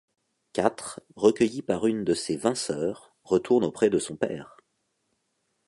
[0.53, 4.57] Quatre, recueilli par une de ses vingt sœurs, retourne auprès de son père.